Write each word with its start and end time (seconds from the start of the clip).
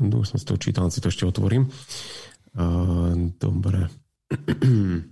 Už 0.00 0.26
som 0.26 0.40
si 0.40 0.48
to 0.48 0.56
čítal, 0.56 0.88
si 0.88 1.04
to 1.04 1.12
ešte 1.12 1.28
otvorím. 1.28 1.68
Dobre. 3.36 3.80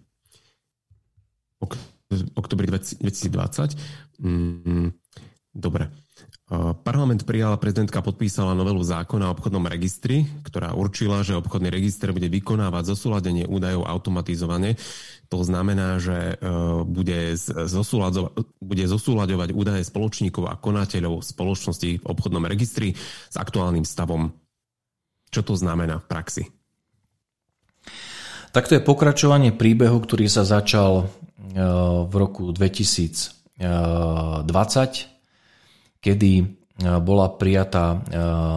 Oktobri 2.39 2.67
2020. 2.67 4.23
Mm, 4.25 4.91
dobre. 5.59 5.91
Parlament 6.81 7.29
prijala, 7.29 7.61
prezidentka 7.61 8.01
podpísala 8.01 8.57
novelu 8.57 8.81
zákona 8.81 9.29
o 9.29 9.37
obchodnom 9.37 9.69
registri, 9.69 10.25
ktorá 10.49 10.73
určila, 10.73 11.21
že 11.21 11.37
obchodný 11.37 11.69
register 11.69 12.09
bude 12.09 12.33
vykonávať 12.33 12.97
zosúladenie 12.97 13.45
údajov 13.45 13.85
automatizovane. 13.85 14.81
To 15.29 15.45
znamená, 15.45 16.01
že 16.01 16.41
bude, 16.89 17.37
bude 18.65 18.85
zosúľadovať 18.89 19.49
údaje 19.53 19.85
spoločníkov 19.85 20.49
a 20.49 20.57
konateľov 20.57 21.21
spoločnosti 21.21 22.01
v 22.01 22.09
obchodnom 22.09 22.49
registri 22.49 22.97
s 23.29 23.37
aktuálnym 23.37 23.85
stavom. 23.85 24.33
Čo 25.29 25.53
to 25.53 25.55
znamená 25.61 26.01
v 26.01 26.09
praxi? 26.09 26.49
Takto 28.57 28.73
je 28.73 28.81
pokračovanie 28.81 29.53
príbehu, 29.53 30.01
ktorý 30.01 30.33
sa 30.33 30.49
začal 30.49 31.05
e, 31.05 31.07
v 32.09 32.15
roku 32.17 32.57
2020 32.57 35.18
kedy 35.99 36.33
e, 36.41 36.45
bola 37.03 37.33
prijatá 37.35 37.95
e, 37.95 37.99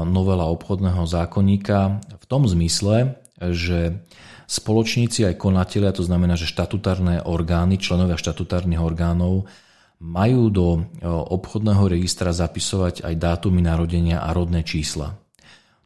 novela 0.07 0.49
obchodného 0.49 1.03
zákonníka 1.05 2.01
v 2.17 2.25
tom 2.29 2.45
zmysle, 2.45 3.17
že 3.41 4.05
spoločníci 4.45 5.25
aj 5.25 5.39
konatelia, 5.41 5.95
to 5.95 6.05
znamená, 6.05 6.37
že 6.37 6.45
štatutárne 6.45 7.25
orgány, 7.25 7.81
členovia 7.81 8.19
štatutárnych 8.19 8.83
orgánov, 8.83 9.49
majú 10.01 10.49
do 10.49 10.67
e, 10.77 10.81
obchodného 11.07 11.85
registra 11.85 12.33
zapisovať 12.33 13.05
aj 13.05 13.13
dátumy 13.17 13.61
narodenia 13.61 14.21
a 14.21 14.33
rodné 14.33 14.65
čísla. 14.65 15.17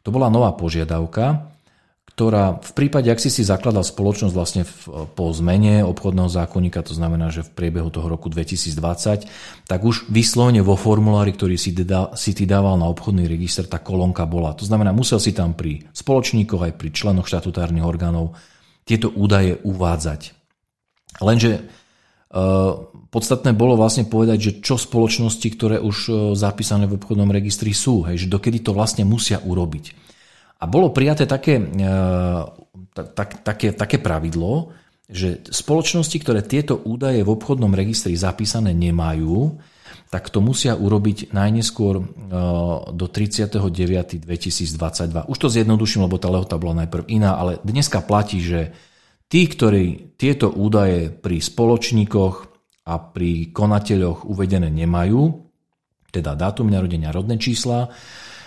To 0.05 0.13
bola 0.13 0.31
nová 0.31 0.55
požiadavka, 0.55 1.54
ktorá 2.15 2.63
v 2.63 2.71
prípade, 2.71 3.11
ak 3.11 3.19
si 3.19 3.27
si 3.27 3.43
zakladal 3.43 3.83
spoločnosť 3.83 4.31
vlastne 4.31 4.63
v, 4.63 5.03
po 5.11 5.35
zmene 5.35 5.83
obchodného 5.83 6.31
zákonníka, 6.31 6.79
to 6.79 6.95
znamená, 6.95 7.27
že 7.27 7.43
v 7.43 7.51
priebehu 7.51 7.91
toho 7.91 8.07
roku 8.07 8.31
2020, 8.31 9.27
tak 9.67 9.79
už 9.83 10.07
vyslovene 10.07 10.63
vo 10.63 10.79
formulári, 10.79 11.35
ktorý 11.35 11.59
si, 11.59 11.75
deda, 11.75 12.15
si 12.15 12.31
ty 12.31 12.47
dával 12.47 12.79
na 12.79 12.87
obchodný 12.87 13.27
register, 13.27 13.67
tá 13.67 13.83
kolónka 13.83 14.23
bola. 14.23 14.55
To 14.55 14.63
znamená, 14.63 14.95
musel 14.95 15.19
si 15.19 15.35
tam 15.35 15.59
pri 15.59 15.91
spoločníkoch 15.91 16.63
aj 16.63 16.73
pri 16.79 16.95
členoch 16.95 17.27
štatutárnych 17.27 17.83
orgánov 17.83 18.31
tieto 18.87 19.11
údaje 19.11 19.59
uvádzať. 19.67 20.31
Lenže 21.19 21.51
e, 21.51 21.61
podstatné 23.11 23.51
bolo 23.51 23.75
vlastne 23.75 24.07
povedať, 24.07 24.37
že 24.39 24.51
čo 24.63 24.79
spoločnosti, 24.79 25.47
ktoré 25.51 25.83
už 25.83 25.97
e, 26.07 26.11
zapísané 26.39 26.87
v 26.87 26.95
obchodnom 26.95 27.27
registri 27.27 27.75
sú, 27.75 28.07
hej, 28.07 28.23
že 28.23 28.31
dokedy 28.31 28.63
to 28.63 28.71
vlastne 28.71 29.03
musia 29.03 29.43
urobiť. 29.43 30.04
A 30.55 30.63
bolo 30.65 30.95
prijaté 30.95 31.27
také, 31.27 31.59
e, 31.59 31.65
tak, 32.95 33.43
také, 33.43 33.75
také 33.75 33.99
pravidlo, 33.99 34.71
že 35.05 35.45
spoločnosti, 35.45 36.17
ktoré 36.17 36.41
tieto 36.41 36.81
údaje 36.81 37.21
v 37.21 37.29
obchodnom 37.29 37.69
registri 37.75 38.17
zapísané 38.17 38.73
nemajú, 38.73 39.61
tak 40.09 40.31
to 40.31 40.39
musia 40.39 40.79
urobiť 40.79 41.35
najneskôr 41.35 41.99
e, 41.99 42.03
do 42.95 43.05
39.2022. 43.11 45.27
Už 45.27 45.37
to 45.37 45.51
zjednoduším, 45.51 46.07
lebo 46.07 46.15
tá 46.15 46.31
lehota 46.31 46.55
bola 46.55 46.85
najprv 46.85 47.03
iná, 47.11 47.35
ale 47.35 47.59
dneska 47.61 47.99
platí, 48.01 48.39
že 48.39 48.71
tí, 49.27 49.45
ktorí 49.45 50.15
tieto 50.15 50.49
údaje 50.49 51.11
pri 51.11 51.43
spoločníkoch 51.43 52.35
a 52.85 53.01
pri 53.01 53.49
konateľoch 53.51 54.29
uvedené 54.29 54.69
nemajú, 54.71 55.45
teda 56.15 56.31
dátum 56.37 56.71
narodenia, 56.71 57.11
rodné 57.11 57.35
čísla, 57.35 57.91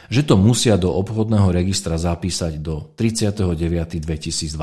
že 0.09 0.25
to 0.25 0.41
musia 0.41 0.81
do 0.81 0.89
obchodného 0.97 1.53
registra 1.53 2.01
zapísať 2.01 2.59
do 2.65 2.93
39.2022. 2.97 4.57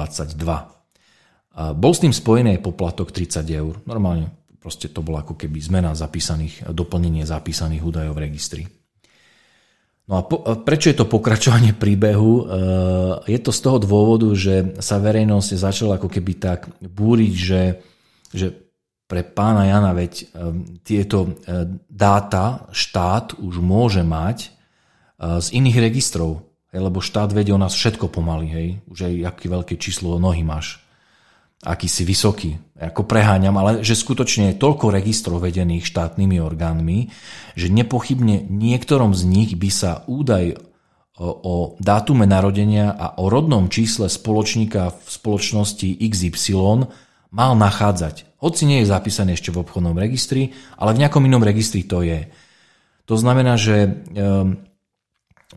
Bol 1.55 1.93
s 1.95 2.01
tým 2.01 2.11
spojený 2.11 2.57
aj 2.57 2.65
poplatok 2.65 3.13
30 3.13 3.45
eur. 3.53 3.79
Normálne 3.85 4.33
proste 4.65 4.89
to 4.89 5.05
bola 5.05 5.21
ako 5.21 5.37
keby 5.37 5.61
zmena 5.61 5.93
zapísaných, 5.93 6.65
doplnenie 6.73 7.21
zapísaných 7.21 7.85
údajov 7.85 8.17
v 8.17 8.23
registri. 8.25 8.65
No 10.09 10.17
a 10.17 10.25
po, 10.25 10.41
prečo 10.41 10.89
je 10.89 10.97
to 10.97 11.09
pokračovanie 11.09 11.77
príbehu? 11.77 12.33
E, 12.41 12.43
je 13.29 13.39
to 13.41 13.53
z 13.53 13.59
toho 13.61 13.77
dôvodu, 13.77 14.29
že 14.33 14.77
sa 14.81 14.97
verejnosť 15.01 15.57
začala 15.57 15.97
ako 15.97 16.09
keby 16.09 16.33
tak 16.37 16.69
búriť, 16.81 17.33
že, 17.33 17.63
že 18.29 18.47
pre 19.05 19.21
pána 19.21 19.69
Jana, 19.69 19.93
veď 19.93 20.13
e, 20.17 20.25
tieto 20.81 21.25
e, 21.25 21.29
dáta 21.89 22.69
štát 22.73 23.37
už 23.37 23.61
môže 23.61 24.01
mať 24.01 24.53
z 25.19 25.47
iných 25.55 25.77
registrov, 25.79 26.43
hej, 26.75 26.81
lebo 26.83 26.99
štát 26.99 27.31
vedie 27.31 27.55
o 27.55 27.61
nás 27.61 27.71
všetko 27.71 28.11
pomaly, 28.11 28.47
hej, 28.51 28.67
už 28.91 28.99
aj 29.07 29.13
aké 29.35 29.45
veľké 29.47 29.75
číslo 29.79 30.19
nohy 30.19 30.43
máš, 30.43 30.83
aký 31.63 31.87
si 31.87 32.03
vysoký, 32.03 32.59
ako 32.75 33.07
preháňam, 33.07 33.55
ale 33.55 33.71
že 33.81 33.95
skutočne 33.95 34.53
je 34.53 34.61
toľko 34.61 34.91
registrov 34.91 35.39
vedených 35.39 35.87
štátnymi 35.87 36.37
orgánmi, 36.43 37.09
že 37.55 37.71
nepochybne 37.71 38.43
niektorom 38.51 39.15
z 39.15 39.23
nich 39.23 39.51
by 39.55 39.69
sa 39.71 40.03
údaj 40.05 40.59
o, 41.15 41.79
dátume 41.79 42.27
narodenia 42.27 42.91
a 42.91 43.15
o 43.17 43.31
rodnom 43.31 43.71
čísle 43.71 44.11
spoločníka 44.11 44.91
v 44.91 45.07
spoločnosti 45.07 45.95
XY 45.95 46.91
mal 47.31 47.51
nachádzať. 47.55 48.35
Hoci 48.43 48.67
nie 48.67 48.83
je 48.83 48.91
zapísaný 48.91 49.39
ešte 49.39 49.49
v 49.49 49.63
obchodnom 49.63 49.95
registri, 49.95 50.51
ale 50.75 50.93
v 50.93 51.01
nejakom 51.07 51.23
inom 51.23 51.41
registri 51.41 51.87
to 51.87 52.03
je. 52.03 52.27
To 53.07 53.15
znamená, 53.15 53.55
že 53.55 53.87
um, 53.87 54.59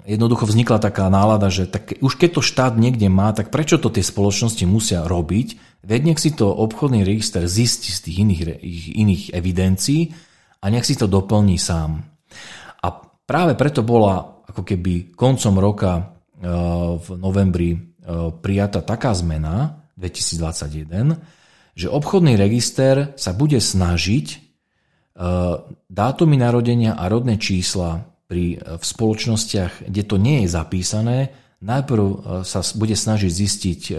jednoducho 0.04 0.44
vznikla 0.44 0.78
taká 0.78 1.08
nálada, 1.08 1.48
že 1.48 1.64
tak 1.64 1.96
už 2.04 2.20
keď 2.20 2.38
to 2.38 2.42
štát 2.44 2.76
niekde 2.76 3.08
má, 3.08 3.32
tak 3.32 3.48
prečo 3.48 3.80
to 3.80 3.88
tie 3.88 4.04
spoločnosti 4.04 4.64
musia 4.68 5.04
robiť? 5.08 5.80
Veď 5.84 6.00
nech 6.12 6.20
si 6.20 6.34
to 6.34 6.52
obchodný 6.52 7.02
register 7.06 7.48
zistí 7.48 7.90
z 7.94 8.00
tých 8.04 8.16
iných, 8.20 8.42
iných 8.98 9.22
evidencií 9.32 10.12
a 10.60 10.66
nech 10.68 10.84
si 10.84 10.98
to 10.98 11.08
doplní 11.08 11.56
sám. 11.56 12.04
A 12.84 12.88
práve 13.24 13.56
preto 13.56 13.80
bola 13.80 14.44
ako 14.44 14.62
keby 14.64 15.16
koncom 15.16 15.54
roka 15.56 15.92
e, 15.96 16.02
v 16.98 17.08
novembri 17.16 17.70
e, 17.72 17.78
prijata 18.32 18.84
taká 18.84 19.16
zmena 19.16 19.86
2021, 19.96 21.78
že 21.78 21.86
obchodný 21.86 22.34
register 22.34 23.14
sa 23.14 23.30
bude 23.32 23.60
snažiť 23.62 24.26
e, 24.34 24.36
dátumy 25.88 26.36
narodenia 26.36 26.98
a 26.98 27.06
rodné 27.06 27.38
čísla 27.38 28.17
pri, 28.28 28.60
v 28.60 28.84
spoločnostiach, 28.84 29.88
kde 29.88 30.02
to 30.04 30.20
nie 30.20 30.44
je 30.44 30.48
zapísané, 30.52 31.32
najprv 31.64 32.04
e, 32.04 32.16
sa 32.46 32.60
bude 32.76 32.94
snažiť 32.94 33.32
zistiť 33.32 33.80
e, 33.88 33.92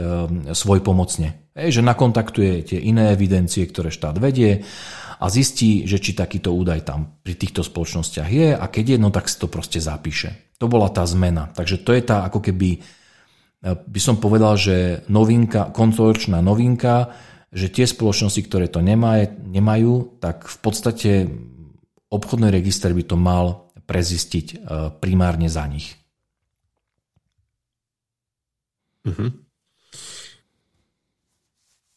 svoj 0.54 0.80
pomocne. 0.86 1.50
Ej, 1.58 1.82
že 1.82 1.90
nakontaktuje 1.90 2.64
tie 2.64 2.80
iné 2.80 3.12
evidencie, 3.12 3.66
ktoré 3.68 3.92
štát 3.92 4.16
vedie 4.22 4.64
a 5.20 5.26
zistí, 5.28 5.84
že 5.84 6.00
či 6.00 6.16
takýto 6.16 6.56
údaj 6.56 6.88
tam 6.88 7.20
pri 7.20 7.36
týchto 7.36 7.66
spoločnostiach 7.66 8.30
je 8.30 8.50
a 8.56 8.66
keď 8.72 8.96
je, 8.96 8.98
no 9.02 9.10
tak 9.12 9.28
si 9.28 9.36
to 9.36 9.52
proste 9.52 9.84
zapíše. 9.84 10.56
To 10.62 10.72
bola 10.72 10.88
tá 10.88 11.04
zmena. 11.04 11.52
Takže 11.52 11.84
to 11.84 11.92
je 11.92 12.02
tá 12.06 12.24
ako 12.30 12.40
keby, 12.40 12.80
e, 12.80 12.80
by 13.76 14.00
som 14.00 14.22
povedal, 14.22 14.56
že 14.56 15.04
novinka, 15.12 15.74
kontrolčná 15.76 16.40
novinka, 16.40 17.12
že 17.50 17.68
tie 17.74 17.90
spoločnosti, 17.90 18.46
ktoré 18.46 18.70
to 18.70 18.78
nemajú, 18.78 20.22
tak 20.22 20.46
v 20.46 20.58
podstate 20.62 21.12
obchodný 22.14 22.54
register 22.54 22.94
by 22.94 23.04
to 23.06 23.18
mal 23.18 23.69
prezistiť 23.90 24.48
e, 24.54 24.58
primárne 25.02 25.50
za 25.50 25.66
nich. 25.66 25.98
Mm-hmm. 29.10 29.30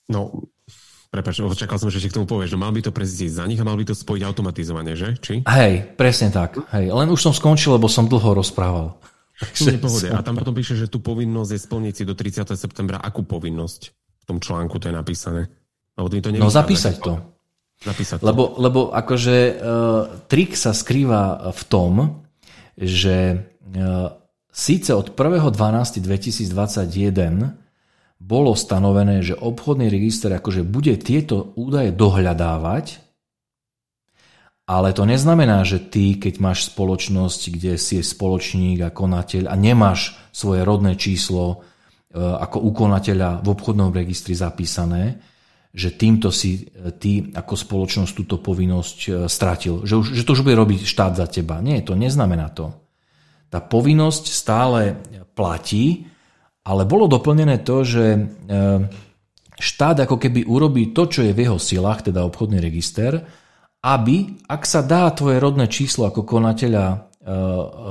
No, 0.08 0.48
prepáč, 1.12 1.44
očakal 1.44 1.76
som, 1.76 1.92
že 1.92 2.00
ešte 2.00 2.16
k 2.16 2.16
tomu 2.16 2.24
povieš, 2.24 2.56
že 2.56 2.60
mal 2.60 2.72
by 2.72 2.80
to 2.80 2.92
prezistiť 2.92 3.30
za 3.36 3.44
nich 3.44 3.60
a 3.60 3.68
mal 3.68 3.76
by 3.76 3.84
to 3.84 3.92
spojiť 3.92 4.22
automatizovane, 4.24 4.96
že? 4.96 5.20
Či? 5.20 5.44
Hej, 5.44 5.92
presne 6.00 6.32
tak. 6.32 6.56
Hej, 6.72 6.88
len 6.88 7.08
už 7.12 7.20
som 7.20 7.36
skončil, 7.36 7.76
lebo 7.76 7.92
som 7.92 8.08
dlho 8.08 8.32
rozprával. 8.40 8.96
Takže 9.36 9.80
A 10.16 10.24
tam 10.24 10.40
potom 10.40 10.56
píše, 10.56 10.78
že 10.78 10.88
tú 10.88 11.04
povinnosť 11.04 11.50
je 11.52 11.60
splniť 11.60 11.94
si 11.96 12.02
do 12.08 12.16
30. 12.16 12.48
septembra. 12.56 13.02
Akú 13.02 13.26
povinnosť? 13.26 13.80
V 14.22 14.24
tom 14.24 14.38
článku 14.38 14.78
to 14.78 14.88
je 14.88 14.94
napísané. 14.94 15.50
Lebo 15.98 16.08
to 16.08 16.30
no 16.32 16.48
zapísať 16.48 17.02
to. 17.02 17.31
Napísať 17.82 18.22
to. 18.22 18.26
Lebo, 18.26 18.54
lebo 18.62 18.94
akože 18.94 19.36
uh, 19.36 19.54
trik 20.30 20.54
sa 20.54 20.70
skrýva 20.70 21.50
v 21.50 21.62
tom, 21.66 22.22
že 22.78 23.34
uh, 23.34 23.42
síce 24.52 24.94
od 24.94 25.10
1.12.2021 25.14 27.58
bolo 28.22 28.54
stanovené, 28.54 29.26
že 29.26 29.34
obchodný 29.34 29.90
register 29.90 30.30
akože 30.30 30.62
bude 30.62 30.94
tieto 31.02 31.50
údaje 31.58 31.90
dohľadávať, 31.90 33.02
ale 34.62 34.94
to 34.94 35.02
neznamená, 35.02 35.66
že 35.66 35.82
ty, 35.82 36.14
keď 36.14 36.38
máš 36.38 36.70
spoločnosť, 36.70 37.50
kde 37.50 37.74
si 37.74 37.98
je 37.98 38.04
spoločník 38.06 38.78
a 38.86 38.94
konateľ 38.94 39.50
a 39.50 39.58
nemáš 39.58 40.14
svoje 40.30 40.62
rodné 40.62 40.94
číslo 40.94 41.66
e, 42.14 42.16
ako 42.16 42.62
u 42.62 42.70
v 43.42 43.46
obchodnom 43.50 43.90
registri 43.90 44.38
zapísané, 44.38 45.18
že 45.72 45.88
týmto 45.96 46.28
si 46.28 46.68
e, 46.68 46.92
ty 46.92 47.32
ako 47.32 47.56
spoločnosť 47.56 48.12
túto 48.12 48.36
povinnosť 48.36 48.98
e, 49.08 49.10
stratil. 49.26 49.88
Že, 49.88 49.94
už, 50.04 50.06
že 50.20 50.22
to 50.28 50.36
už 50.36 50.44
bude 50.44 50.60
robiť 50.60 50.84
štát 50.84 51.16
za 51.16 51.24
teba. 51.24 51.64
Nie, 51.64 51.80
to 51.80 51.96
neznamená 51.96 52.52
to. 52.52 52.76
tá 53.48 53.64
povinnosť 53.64 54.24
stále 54.28 55.00
platí, 55.32 56.12
ale 56.62 56.84
bolo 56.84 57.08
doplnené 57.08 57.64
to, 57.64 57.82
že 57.82 58.04
e, 58.14 58.20
štát 59.56 60.04
ako 60.04 60.20
keby 60.20 60.44
urobí 60.44 60.92
to, 60.92 61.08
čo 61.08 61.24
je 61.24 61.32
v 61.32 61.42
jeho 61.48 61.58
silách, 61.58 62.12
teda 62.12 62.22
obchodný 62.22 62.60
register, 62.60 63.24
aby, 63.82 64.38
ak 64.46 64.62
sa 64.62 64.84
dá 64.84 65.10
tvoje 65.10 65.42
rodné 65.42 65.66
číslo 65.66 66.06
ako 66.06 66.22
konateľa 66.22 66.86
e, 66.86 66.96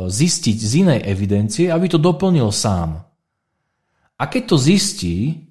zistiť 0.08 0.58
z 0.58 0.72
inej 0.88 1.00
evidencie, 1.04 1.68
aby 1.68 1.92
to 1.92 2.00
doplnil 2.00 2.54
sám. 2.54 3.04
A 4.22 4.24
keď 4.30 4.54
to 4.54 4.58
zistí, 4.62 5.50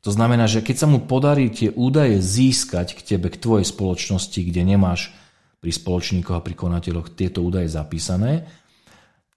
to 0.00 0.10
znamená, 0.10 0.48
že 0.48 0.64
keď 0.64 0.76
sa 0.80 0.86
mu 0.88 1.04
podarí 1.04 1.52
tie 1.52 1.68
údaje 1.76 2.24
získať 2.24 2.96
k 2.96 3.00
tebe, 3.04 3.28
k 3.28 3.36
tvojej 3.36 3.68
spoločnosti, 3.68 4.40
kde 4.40 4.64
nemáš 4.64 5.12
pri 5.60 5.76
spoločníkoch 5.76 6.40
a 6.40 6.44
pri 6.44 6.54
konateľoch 6.56 7.12
tieto 7.12 7.44
údaje 7.44 7.68
zapísané, 7.68 8.48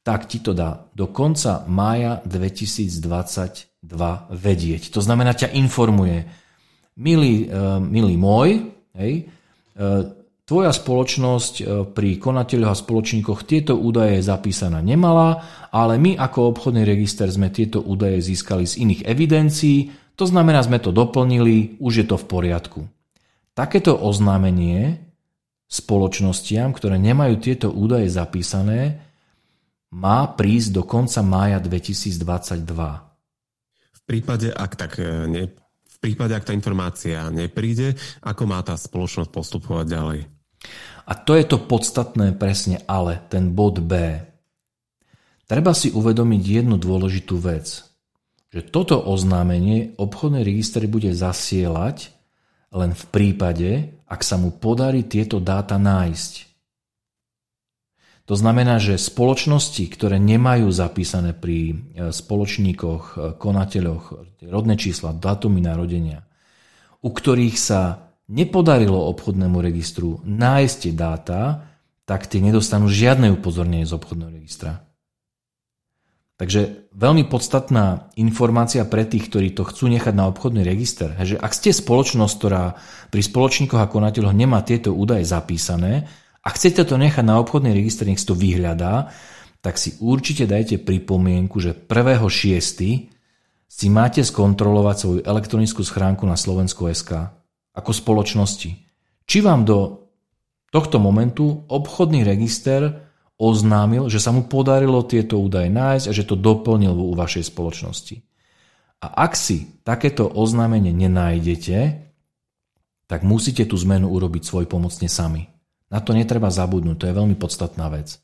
tak 0.07 0.27
ti 0.27 0.39
to 0.39 0.55
dá 0.55 0.87
do 0.95 1.11
konca 1.11 1.67
mája 1.67 2.23
2022 2.27 3.83
vedieť. 4.31 4.83
To 4.95 5.03
znamená, 5.03 5.35
ťa 5.35 5.51
informuje, 5.51 6.27
milý, 6.95 7.47
uh, 7.51 7.79
milý 7.83 8.15
môj, 8.15 8.71
hej, 8.95 9.27
uh, 9.79 10.15
tvoja 10.43 10.71
spoločnosť 10.75 11.53
uh, 11.59 11.65
pri 11.87 12.19
konateľoch 12.19 12.71
a 12.71 12.81
spoločníkoch 12.83 13.47
tieto 13.47 13.79
údaje 13.79 14.19
zapísané 14.23 14.79
nemala, 14.79 15.43
ale 15.71 15.99
my 15.99 16.19
ako 16.19 16.55
obchodný 16.55 16.83
register 16.87 17.27
sme 17.31 17.51
tieto 17.51 17.79
údaje 17.83 18.19
získali 18.19 18.67
z 18.67 18.79
iných 18.83 19.01
evidencií, 19.07 20.02
to 20.13 20.25
znamená, 20.29 20.61
sme 20.61 20.77
to 20.77 20.93
doplnili, 20.93 21.81
už 21.81 21.93
je 22.03 22.05
to 22.05 22.15
v 22.21 22.25
poriadku. 22.29 22.79
Takéto 23.53 23.97
oznámenie 23.97 25.01
spoločnostiam, 25.69 26.69
ktoré 26.73 27.01
nemajú 27.01 27.41
tieto 27.41 27.67
údaje 27.73 28.09
zapísané, 28.13 29.01
má 29.93 30.25
prísť 30.25 30.69
do 30.73 30.81
konca 30.85 31.21
mája 31.21 31.57
2022. 31.61 32.65
V 33.93 34.01
prípade, 34.05 34.49
ak 34.53 34.71
tak 34.73 34.97
e, 34.97 35.05
ne, 35.29 35.43
v 35.85 35.97
prípade, 36.01 36.33
ak 36.33 36.49
tá 36.49 36.53
informácia 36.53 37.29
nepríde, 37.29 37.97
ako 38.21 38.43
má 38.49 38.61
tá 38.65 38.73
spoločnosť 38.77 39.29
postupovať 39.29 39.85
ďalej? 39.85 40.19
A 41.03 41.13
to 41.13 41.37
je 41.37 41.45
to 41.45 41.57
podstatné 41.61 42.33
presne 42.37 42.81
ale, 42.89 43.21
ten 43.29 43.53
bod 43.53 43.81
B. 43.81 44.21
Treba 45.45 45.75
si 45.75 45.93
uvedomiť 45.93 46.41
jednu 46.41 46.79
dôležitú 46.79 47.35
vec, 47.37 47.92
že 48.53 48.61
toto 48.61 49.01
oznámenie 49.01 49.97
obchodný 49.97 50.45
register 50.45 50.85
bude 50.85 51.09
zasielať 51.17 52.13
len 52.69 52.93
v 52.93 53.03
prípade, 53.09 53.97
ak 54.05 54.21
sa 54.21 54.37
mu 54.37 54.53
podarí 54.53 55.01
tieto 55.09 55.41
dáta 55.41 55.81
nájsť. 55.81 56.53
To 58.29 58.39
znamená, 58.39 58.79
že 58.79 59.01
spoločnosti, 59.01 59.83
ktoré 59.89 60.15
nemajú 60.21 60.71
zapísané 60.71 61.35
pri 61.35 61.59
e, 61.73 61.75
spoločníkoch, 62.13 63.03
e, 63.03 63.15
konateľoch 63.35 64.03
rodné 64.47 64.79
čísla, 64.79 65.11
datumy 65.11 65.59
narodenia, 65.59 66.23
u 67.03 67.11
ktorých 67.11 67.57
sa 67.59 68.13
nepodarilo 68.31 68.95
obchodnému 69.11 69.59
registru 69.59 70.23
nájsť 70.23 70.79
dáta, 70.95 71.67
tak 72.07 72.31
tie 72.31 72.39
nedostanú 72.39 72.87
žiadne 72.87 73.27
upozornenie 73.35 73.83
z 73.83 73.91
obchodného 73.91 74.31
registra. 74.39 74.87
Takže 76.33 76.89
veľmi 76.97 77.29
podstatná 77.29 78.09
informácia 78.17 78.81
pre 78.89 79.05
tých, 79.05 79.29
ktorí 79.29 79.53
to 79.53 79.69
chcú 79.69 79.85
nechať 79.85 80.13
na 80.17 80.25
obchodný 80.33 80.65
register, 80.65 81.13
že 81.21 81.37
ak 81.37 81.53
ste 81.53 81.69
spoločnosť, 81.69 82.33
ktorá 82.41 82.63
pri 83.13 83.21
spoločníkoch 83.21 83.77
a 83.77 83.91
konateľoch 83.91 84.33
nemá 84.33 84.65
tieto 84.65 84.97
údaje 84.97 85.29
zapísané, 85.29 86.09
a 86.43 86.49
chcete 86.51 86.83
to 86.83 86.99
nechať 86.99 87.23
na 87.23 87.39
obchodný 87.39 87.71
register, 87.71 88.03
nech 88.03 88.19
si 88.19 88.27
to 88.27 88.35
vyhľadá, 88.35 89.15
tak 89.63 89.79
si 89.79 89.95
určite 90.03 90.43
dajte 90.43 90.83
pripomienku, 90.83 91.55
že 91.63 91.71
1.6. 91.71 92.27
si 93.71 93.87
máte 93.87 94.21
skontrolovať 94.27 94.95
svoju 94.99 95.19
elektronickú 95.23 95.87
schránku 95.87 96.27
na 96.27 96.35
Slovensku 96.35 96.91
SK 96.91 97.31
ako 97.71 97.91
spoločnosti. 97.95 98.75
Či 99.23 99.37
vám 99.39 99.63
do 99.63 100.11
tohto 100.67 100.99
momentu 100.99 101.63
obchodný 101.71 102.27
register 102.27 103.07
oznámil, 103.43 104.07
že 104.07 104.23
sa 104.23 104.31
mu 104.31 104.47
podarilo 104.47 105.03
tieto 105.03 105.35
údaje 105.35 105.67
nájsť 105.67 106.05
a 106.07 106.15
že 106.15 106.23
to 106.23 106.39
doplnil 106.39 106.95
u 106.95 107.11
vašej 107.11 107.51
spoločnosti. 107.51 108.23
A 109.03 109.27
ak 109.27 109.35
si 109.35 109.67
takéto 109.83 110.23
oznámenie 110.31 110.95
nenájdete, 110.95 112.07
tak 113.11 113.27
musíte 113.27 113.67
tú 113.67 113.75
zmenu 113.83 114.07
urobiť 114.07 114.47
svoj 114.47 114.65
pomocne 114.71 115.11
sami. 115.11 115.51
Na 115.91 115.99
to 115.99 116.15
netreba 116.15 116.47
zabudnúť, 116.47 116.97
to 116.97 117.07
je 117.11 117.17
veľmi 117.19 117.35
podstatná 117.35 117.91
vec. 117.91 118.17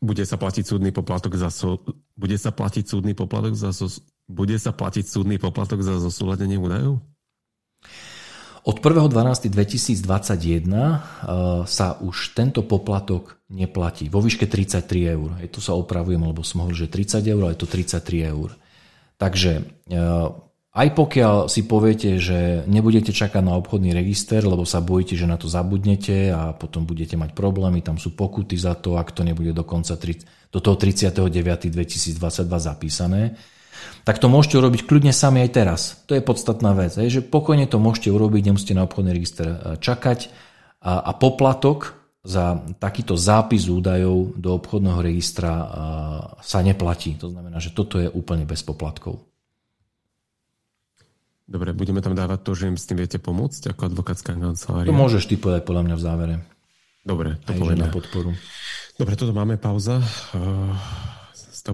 Bude 0.00 0.24
sa 0.24 0.40
platiť 0.40 0.64
súdny 0.64 0.90
poplatok 0.90 1.36
za 1.36 1.52
so, 1.52 1.84
bude 2.16 2.40
sa 2.40 2.50
platiť 2.50 2.88
súdny 2.88 3.12
poplatok 3.12 3.52
za 3.52 3.70
so, 3.76 3.92
bude 4.26 4.56
sa 4.56 4.72
platiť 4.72 5.04
súdny 5.04 5.36
poplatok 5.36 5.84
za 5.84 6.00
zosúladenie 6.00 6.56
údajov? 6.56 7.04
Od 8.66 8.76
1.12.2021 8.82 10.66
uh, 10.66 10.98
sa 11.68 11.86
už 12.00 12.34
tento 12.34 12.66
poplatok 12.66 13.38
neplatí 13.52 14.10
vo 14.10 14.18
výške 14.18 14.50
33 14.50 15.14
eur. 15.14 15.38
Je 15.38 15.50
to 15.50 15.62
sa 15.62 15.76
opravujem, 15.78 16.20
lebo 16.20 16.42
som 16.42 16.66
hovoril, 16.66 16.88
že 16.88 16.90
30 16.90 17.22
eur, 17.22 17.40
ale 17.46 17.54
je 17.54 17.60
to 17.62 17.68
33 17.70 18.32
eur. 18.34 18.50
Takže 19.18 19.52
uh, 19.94 20.30
aj 20.78 20.88
pokiaľ 20.94 21.50
si 21.50 21.66
poviete, 21.66 22.22
že 22.22 22.62
nebudete 22.70 23.10
čakať 23.10 23.42
na 23.42 23.58
obchodný 23.58 23.90
register, 23.90 24.46
lebo 24.46 24.62
sa 24.62 24.78
bojíte, 24.78 25.18
že 25.18 25.26
na 25.26 25.34
to 25.34 25.50
zabudnete 25.50 26.30
a 26.30 26.54
potom 26.54 26.86
budete 26.86 27.18
mať 27.18 27.34
problémy, 27.34 27.82
tam 27.82 27.98
sú 27.98 28.14
pokuty 28.14 28.54
za 28.54 28.78
to, 28.78 28.94
ak 28.94 29.10
to 29.10 29.26
nebude 29.26 29.50
do, 29.50 29.66
konca, 29.66 29.98
do 29.98 30.58
toho 30.62 30.76
39.2022 30.78 32.14
zapísané, 32.46 33.34
tak 34.08 34.16
to 34.16 34.32
môžete 34.32 34.56
urobiť 34.56 34.88
kľudne 34.88 35.12
sami 35.12 35.44
aj 35.44 35.50
teraz. 35.52 35.80
To 36.08 36.16
je 36.16 36.24
podstatná 36.24 36.72
vec, 36.72 36.96
že 36.96 37.20
pokojne 37.20 37.68
to 37.68 37.76
môžete 37.76 38.08
urobiť, 38.08 38.42
nemusíte 38.48 38.72
na 38.72 38.88
obchodný 38.88 39.12
register 39.12 39.46
e, 39.48 39.56
čakať 39.76 40.32
a, 40.80 41.04
a 41.04 41.10
poplatok 41.12 41.98
za 42.24 42.60
takýto 42.80 43.20
zápis 43.20 43.68
údajov 43.68 44.32
do 44.36 44.56
obchodného 44.56 45.00
registra 45.04 45.52
e, 45.52 45.66
sa 46.40 46.64
neplatí. 46.64 47.20
To 47.20 47.28
znamená, 47.28 47.60
že 47.60 47.76
toto 47.76 48.00
je 48.00 48.08
úplne 48.08 48.48
bez 48.48 48.64
poplatkov. 48.64 49.20
Dobre, 51.48 51.72
budeme 51.72 52.04
tam 52.04 52.12
dávať 52.12 52.44
to, 52.44 52.52
že 52.52 52.68
im 52.68 52.76
s 52.76 52.84
tým 52.84 53.00
viete 53.00 53.16
pomôcť 53.16 53.72
ako 53.72 53.92
advokátska 53.92 54.36
kancelária. 54.36 54.88
To 54.88 54.96
môžeš 54.96 55.28
ty 55.28 55.40
povedať 55.40 55.64
podľa 55.64 55.82
mňa 55.88 55.96
v 55.96 56.04
závere. 56.04 56.34
Dobre, 57.04 57.40
to 57.48 57.56
Aj, 57.56 57.76
na 57.76 57.88
podporu. 57.88 58.36
Dobre, 59.00 59.16
toto 59.16 59.32
máme 59.32 59.56
pauza. 59.56 60.00
Uh 60.36 61.17